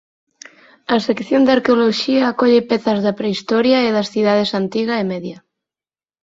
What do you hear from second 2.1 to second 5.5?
acolle pezas da prehistoria e das idades Antiga e Media.